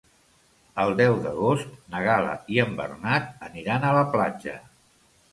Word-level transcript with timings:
El 0.83 0.93
deu 0.99 1.17
d'agost 1.25 1.75
na 1.95 1.99
Gal·la 2.07 2.31
i 2.55 2.57
en 2.63 2.73
Bernat 2.79 3.29
aniran 3.49 3.85
a 3.85 3.93
la 3.99 4.03
platja. 4.15 4.55